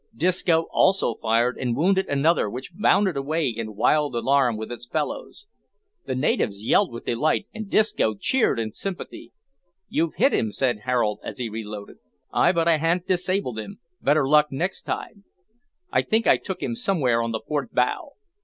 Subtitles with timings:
[0.15, 5.45] Disco also fired and wounded another, which bounded away in wild alarm with its fellows.
[6.07, 9.31] The natives yelled with delight, and Disco cheered in sympathy.
[9.89, 11.97] "You've hit him," said Harold, as he reloaded.
[12.33, 13.77] "Ay, but I han't disabled him.
[14.01, 15.23] Better luck next time.
[15.91, 18.13] I think I took him somewhere on the port bow."